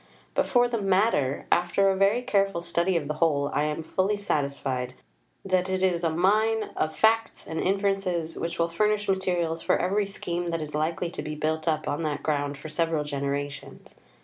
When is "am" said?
3.65-3.83